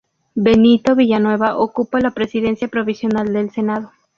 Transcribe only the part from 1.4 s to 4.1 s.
ocupa la Presidencia Provisional del Senado.